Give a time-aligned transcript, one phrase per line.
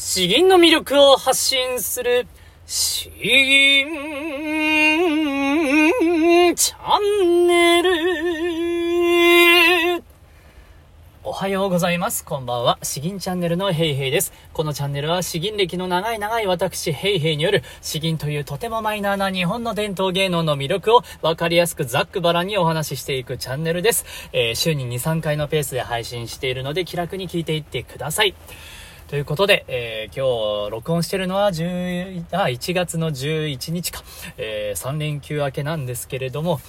[0.00, 2.28] 詩吟の魅力を発信する、
[2.64, 3.88] 詩吟
[6.54, 7.90] チャンネル。
[11.24, 12.24] おはようございます。
[12.24, 12.78] こんばんは。
[12.84, 14.32] 詩吟チャンネルのヘイヘイです。
[14.52, 24.04] このチャンネルは詩吟歴の長い長い私ヘイヘイによる詩吟というとてもマイナーな日本の伝統芸能の魅力をわかりやすくざっくばらにお話ししていくチャンネルです。
[24.32, 28.36] えー、週に2、3回のペースで配信しているので気楽に聞いていってください。
[29.08, 34.02] ということで、えー、今日録音してるのは10あ1月の11日か、
[34.36, 36.60] えー、3連休明けなんですけれども、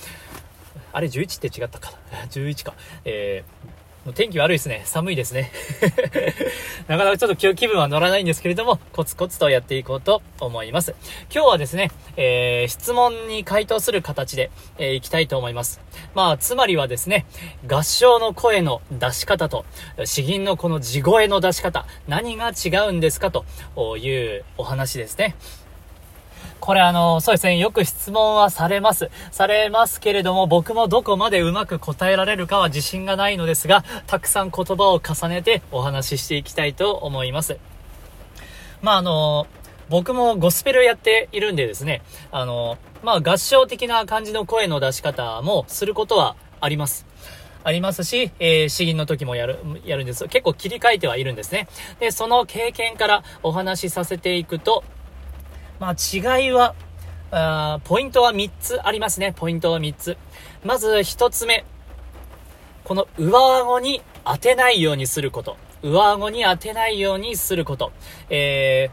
[0.94, 2.74] あれ11って違ったかな ?11 か。
[3.04, 3.79] えー
[4.14, 4.84] 天気悪いですね。
[4.86, 5.52] 寒いですね。
[6.88, 10.96] なかなかちょっと今日気分は乗らないんですけれども、コツコツとやっていこうと思います。
[11.34, 15.82] 今日はですね、えー、質問に回答する形で、えー、いきたいと思います。
[16.16, 17.26] まあ、つまりはですね、
[17.68, 19.66] 合唱の声の出し方と、
[20.06, 23.46] 詩吟のこの地声の出し方、何が違うんですかと
[23.98, 25.36] いうお話ですね。
[26.60, 29.10] これあの、そうですね、よく質問はされます。
[29.32, 37.58] されますけれども、僕もどこまでうまく答えられるかは自信がないのですが、たくさん言葉を重ねてお話ししていきたいと思います。
[38.82, 39.48] まああの、
[39.90, 47.06] 僕もゴスペルやっているんでですね、あの、まあ合唱的な感じの声の出し方もすることはあります。
[47.64, 50.28] ありますし、えー、詩吟の時もやる、やるんです。
[50.28, 51.68] 結構切り替えてはいるんですね。
[52.00, 54.84] で、その経験からお話しさせていくと、
[55.80, 56.76] まあ違いは、
[57.32, 59.34] あポイントは3つありますね。
[59.36, 60.18] ポイントは3つ。
[60.64, 61.66] まず1つ目。
[62.84, 65.58] この上顎に当てないようにすること。
[65.82, 67.92] 上顎に当てないようにすること。
[68.30, 68.90] え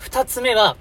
[0.00, 0.76] ー、2つ目は、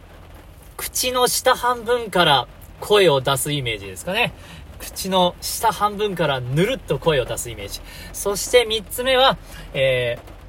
[0.78, 2.48] 口の下半分から
[2.80, 4.34] 声を出すイメージですかね。
[4.80, 7.82] 口の下半分からぬるっと声を出すイメージ。
[8.14, 9.38] そして3つ目は、
[9.74, 10.41] えー、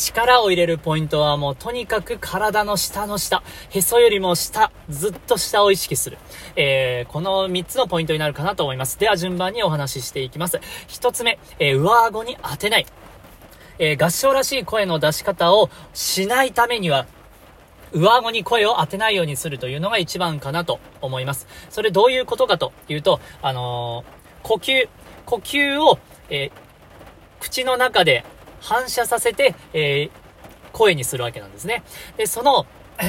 [0.00, 6.16] 力を入れるポイントはもうとにかく体の下の下、へそよりも下、ずっと下を意識する。
[6.56, 8.98] えー、この3つのポイントになるかなと思います。
[8.98, 10.58] では順番にお話ししていきます。
[10.88, 12.86] 1つ目、えー、上顎に当てない。
[13.78, 17.06] えー、合唱らしい声の出し方をしないためには、
[17.92, 21.46] 上顎に声を当てないようにするというのが一番かなと思います。
[21.68, 24.04] それどういうことかというと、あの、
[24.42, 24.88] 呼吸、
[25.26, 25.98] 呼吸を、
[26.30, 26.70] えー、
[27.40, 28.24] 口の中で
[28.60, 30.10] 反射させて、えー、
[30.72, 31.82] 声にするわけなんですね。
[32.16, 32.66] で、その、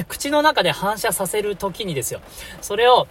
[0.08, 2.22] 口の中で反射させるときにですよ。
[2.62, 3.08] それを、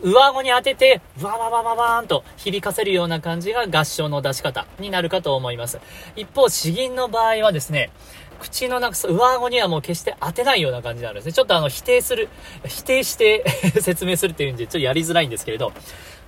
[0.00, 5.80] 上顎に当てて、わわわわわーんと響かせるような感じが合唱の出し方になるかと思います。
[6.14, 7.90] 一方、詩吟の場合はですね、
[8.38, 11.32] 口の中、上顎にはもう決して当てないような感じなんですね。
[11.32, 12.28] ちょっとあの、否定する、
[12.64, 13.44] 否定して
[13.82, 15.72] 説明するっていうんで、ちょっとやりづらいんですけれど、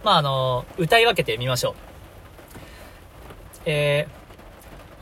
[0.03, 1.75] まああの、歌い分けてみましょう。
[3.67, 4.20] えー、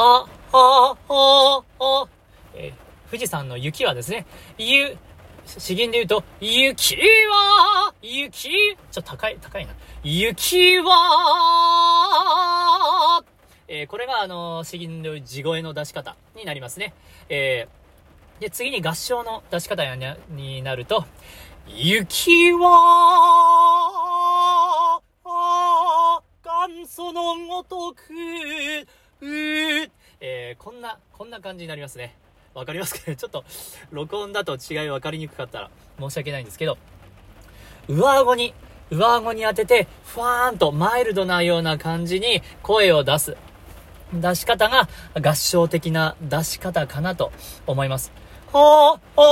[0.01, 2.09] あ、あ、あ、あ、
[2.55, 2.73] えー、
[3.11, 4.27] 富士山の雪はですね、
[4.57, 4.97] ゆ、
[5.45, 9.73] 詩吟で言うと、雪は、雪、ちょっと高い、高いな。
[10.05, 10.95] 雪は、
[13.67, 16.95] えー、これがあの、詩吟の地声の出し方になりますね。
[17.29, 19.83] えー、で、次に合唱の出し方
[20.31, 21.05] になると、
[21.67, 22.69] 雪は、
[25.25, 26.21] あ
[26.69, 28.05] 元祖のごとく、
[29.21, 29.91] うー、
[30.21, 32.15] えー、こんな、こんな感じになりますね。
[32.55, 33.17] わかりますかね？
[33.17, 33.45] ちょっと、
[33.91, 36.79] 録音だと違い分かりにくかったら申し訳ないんですけど、
[37.89, 38.55] 上顎に、
[38.91, 43.37] 上顎に当てて、ふわーんとマイルドなような感じに声を出す。
[44.13, 44.89] 出し方が
[45.21, 47.31] 合唱的な出し方かなと
[47.67, 48.11] 思います。
[48.47, 49.23] ほー、ほ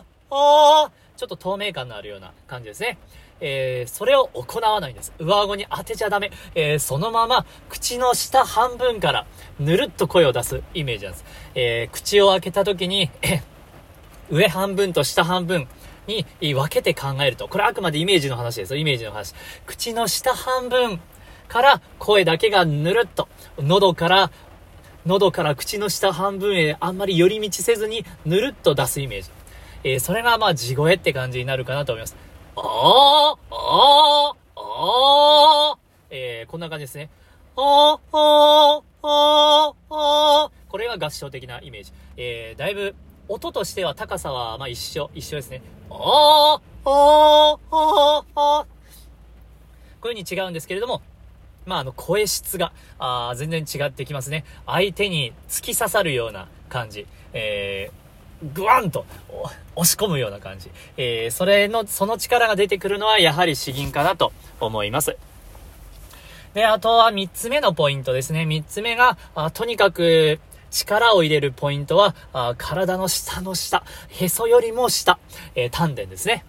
[0.00, 0.90] ー、ほー。
[1.16, 2.98] ちょっと透明感のあるような感じですね。
[3.40, 5.12] えー、それを行わないんです。
[5.18, 6.30] 上顎に当てちゃダメ。
[6.54, 9.26] えー、そのまま、口の下半分から、
[9.58, 11.24] ぬるっと声を出すイメージなんです。
[11.54, 13.10] えー、口を開けた時に、
[14.30, 15.68] 上半分と下半分
[16.06, 17.48] に分けて考えると。
[17.48, 18.80] これあくまでイメージの話ですよ。
[18.80, 19.34] イメージの話。
[19.66, 21.00] 口の下半分
[21.48, 24.30] から声だけがぬるっと、喉から、
[25.04, 29.30] 喉から口の下半分へあんまり寄り道せずにぬるっと出すイメージ。
[29.84, 32.16] えー、それがまあ地声って感じになるかなと思います。
[32.58, 37.10] あー、あー、あー、えー、こんな感じですね。
[37.54, 40.70] あー、あー、あー、あー。
[40.70, 41.92] これが合唱的なイメージ。
[42.16, 42.94] えー、だいぶ、
[43.28, 45.60] 音としては高さは、まあ一緒、一緒ですね。
[45.90, 48.64] あー、あー、あー、あー。
[50.00, 51.02] こういう風に違うんですけれども、
[51.66, 54.44] まあ、あの、声質が、あ全然違ってきますね。
[54.64, 57.06] 相手に突き刺さるような感じ。
[57.32, 58.05] えー、
[58.54, 59.06] グワンと
[59.74, 60.70] 押し込むような感じ。
[60.96, 65.16] えー、それの、その力が出てくるのはやはり詩吟かなと思います。
[66.54, 68.42] で、あとは3つ目のポイントですね。
[68.42, 70.40] 3つ目が、あとにかく、
[70.70, 75.18] 力を入れるポイントは、あ体の下の下、へそよりも下、
[75.54, 76.44] えー、丹田ですね。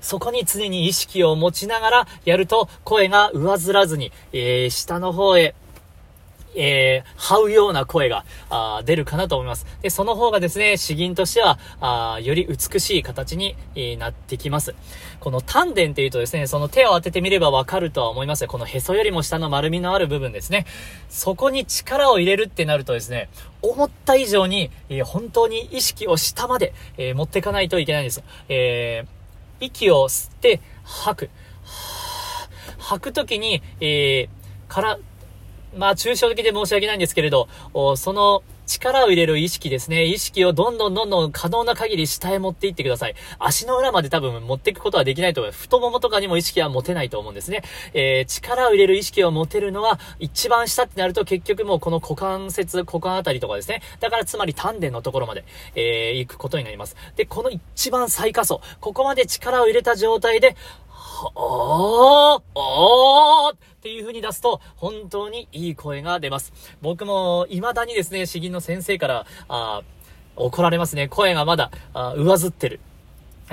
[0.00, 5.54] そこに常に意識を持ちながらやると声が上ずらずに、えー、下の方へ
[6.54, 9.66] えー、這うような声が、あ出るかなと思います。
[9.82, 14.74] で、その方がですね、詩吟としては、あより美しい形に、え、なってきます。
[15.20, 20.66] この丹田っていうとですね、その手を当ててみればわかるとは思いますこのへそよりも下の丸みのある部分ですね。
[21.08, 23.28] そこに力を入れるってなるとですね、
[23.62, 28.22] 思った以上に、えー、本当に意識を下まで、え持っていかないといけないんです。
[28.48, 29.22] えー
[29.62, 31.30] 息を吸って吐く。
[32.78, 34.28] 吐くときに、え
[34.68, 34.98] から、
[35.76, 37.48] まあ、抽象的で申し訳ないんですけれど、
[37.96, 40.04] その力を入れる意識ですね。
[40.04, 43.14] 意識をどんどんどんどん可能な限り下へ持っていってください。
[43.38, 45.62] 足の裏まで多分持っていくことはできないと思います。
[45.62, 47.62] 太ももとかにも意識は持てないと思うんですね。
[47.92, 53.82] えー、力を入れる意識を持てるのは、一番下ってなると結局もうこの股関節、股間あたりとかですね。
[54.00, 55.44] だからつまり丹田のところまで、
[55.74, 56.96] えー、行くことになります。
[57.16, 60.56] で、この一番最下層、ここまで力を入れた状態で、
[61.34, 66.52] おーおーっていう風に出すと、本当にいい声が出ます。
[66.80, 69.82] 僕も未だにですね、詩吟の先生から、あ
[70.36, 71.08] 怒られますね。
[71.08, 72.80] 声がまだ、あ上ずってる。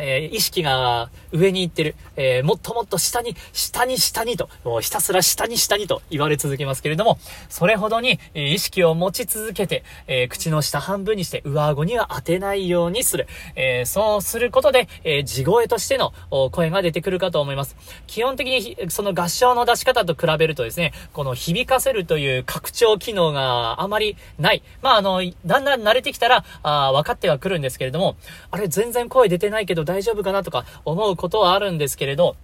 [0.02, 4.50] えー、意識が上に行ってる、えー、もっともっと下に、下に下にと、
[4.82, 7.18] ひたすら下に下にと言われ続けますけれども、
[7.50, 13.28] それほどに、えー、意識を持ち続けて、え口の下半分にして上顎には当てないようにする。
[13.56, 16.14] えそうすることで、え地声としての
[16.52, 17.76] 声が出てくるかと思います。
[18.08, 24.64] 基本的に、その合唱の出し方と比べるとですね、この響かせるという拡張機能があまりない。
[24.82, 28.16] まあ、あの、だんだん慣れてきたら、あ分かってはくるんですけれども、
[28.52, 32.36] あれ全然声出てないけど大丈夫かなとか思うことはあるんですけれど、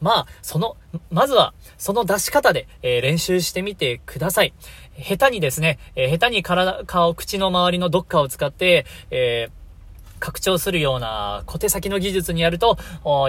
[0.00, 0.76] まあ、その、
[1.10, 4.52] まずは、その出し方で、えー、練習してみてください。
[4.98, 9.58] 下手にですね、えー、下手に体、顔、口の周りのどっかを使って、えー
[10.20, 12.76] 拡張するような小手先の技術にやると、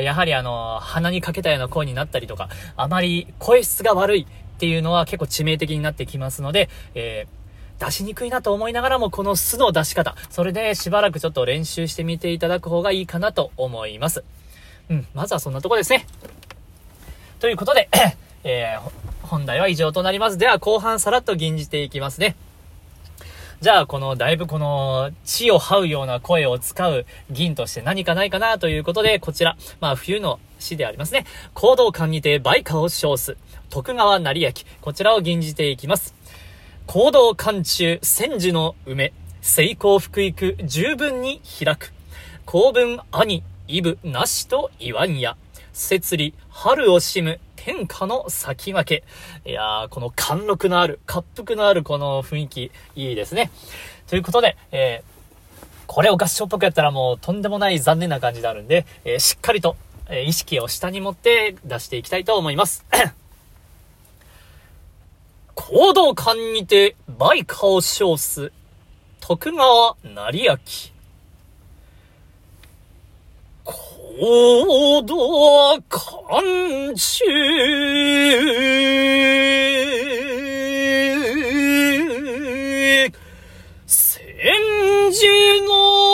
[0.02, 7.39] やはりあの、鼻にかけたような声になったりとか、あまり声質が悪いっていうのは結構致命的になってきますので、えー
[7.80, 14.24] 出しにくいなと思いながらも、この巣の出し方、それでしばらくちょっと練習してみていただく方がいいかなと思います。
[14.90, 16.06] うん、まずはそんなとこですね。
[17.40, 17.90] ということで、
[18.44, 20.38] えー、本題は以上となります。
[20.38, 22.36] では、後半さらっと吟じていきますね。
[23.62, 31.26] じゃあ、この、だいぶこの、地を這うような声を使う銀として何かないかなということで、こちら、まあ、冬の詩でありますね。
[31.54, 33.38] 行動感にて売価を称す。
[33.70, 34.52] 徳川成明。
[34.82, 36.19] こちらを吟じていきます。
[36.92, 39.14] 行動間中、千樹の梅、
[39.44, 41.94] 成功福育十分に開く。
[42.48, 45.38] 公文兄、イブなしと言わんや。
[45.72, 49.04] 節理、春をしむ、天下の先駆
[49.44, 49.52] け。
[49.52, 53.52] いやー、この貫禄のある、滑腹のあるこの雰囲気、いいですね。
[54.08, 59.76] ということで、えー、これを合唱っぽくやったらもうとんでもない残念な感じであるんで、えー、しっかりと、
[60.08, 62.84] えー、意識を下に持って出していきたいと思います。
[65.62, 68.54] 行動館にて売価を称す
[69.20, 70.58] 徳川成明。
[73.66, 77.26] 行動館中
[83.86, 84.32] 千
[85.12, 86.09] 住福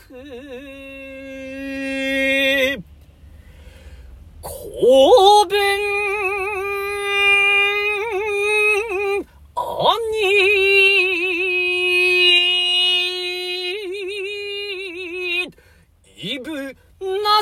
[4.41, 5.99] 公文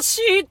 [0.07, 0.47] し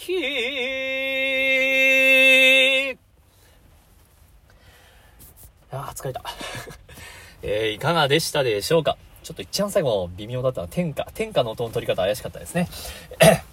[0.00, 0.30] 先が
[2.94, 2.98] け
[5.72, 6.24] あ疲れた。
[7.42, 8.96] えー、いかがでしたでしょうか？
[9.22, 11.06] ちょっと一番最後微妙だったのは天下。
[11.14, 12.68] 天下の音の取り方怪しかったですね。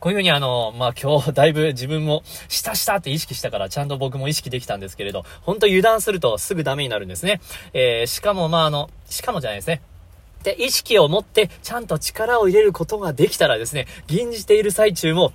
[0.00, 7.40] こういうふうにあの、まあ、今日 だいぶ自分もしたしたって意識したからちゃんと僕も意識できたんですけれど、本当油断するとすぐダメになるんですね。
[7.72, 9.80] えー、しかもまああの、しかもじゃないですね。
[10.42, 15.32] で、意識を持ってちゃんと力を入れることができたらですね、吟じている最中も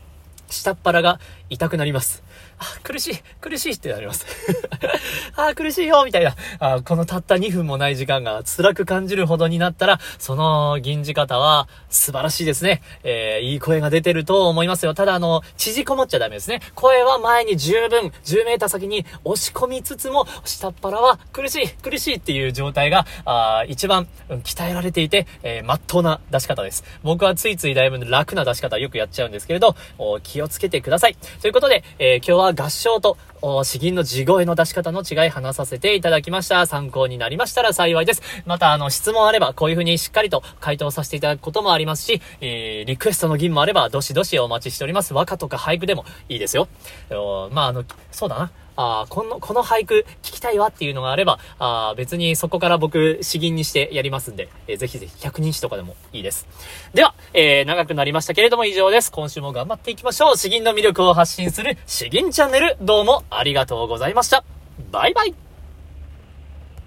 [0.50, 2.24] 下っ腹が痛くなります。
[2.62, 4.28] あ、苦しい、苦しいってなります。
[5.36, 6.82] あ、苦しいよみたいなあ。
[6.82, 12.84] このたった2分もない時間が辛く感じるほどになったら、その銀じ方は素晴らしいですね。
[13.04, 14.94] えー、いい声が出てると思いますよ。
[14.94, 16.62] ただ、あの、縮こもっちゃダメですね。
[16.76, 26.84] 声は前に十分、10メーター先に押し込みつつも、下っ腹は苦しい、苦しいっていう状態が、あ一番、うん、鍛えられていて、えー、真っ当な出し方です。
[27.02, 29.76] 僕はついついだいぶ楽な出し方よくやっちゃうんですけれど、
[30.22, 31.18] 気をつけてください。
[31.42, 33.18] ということで、えー、今日はは合唱と、
[33.64, 36.68] 詩吟の地声の出し方の違い話させていただきました。
[36.68, 38.22] 参考になりましたら幸いです。
[38.46, 45.14] また、あの、質問あれば、こういう風にしっかりと回答させていただくこともありますし、えー、リクエストの銀もあれば、どしどしお待ちしております。
[45.14, 46.68] 和歌とか俳句でもいいですよ。
[47.52, 48.52] まあ、あの、そうだな。
[48.76, 56.48] あこの、この俳句聞きたいわっていうのがあれば、あ別にそこから僕、詩吟にしてやりますんで、えー、ぜひぜひ100人詞とかでもいいです。
[56.94, 59.12] では、えー、長くなりましたけれども以上です。
[59.12, 60.38] 今週も頑張っていきましょう。
[60.38, 64.44] 詩吟の魅力を発信する詩吟チャンネル、どうもありがとうございました。
[64.92, 65.34] バイバイ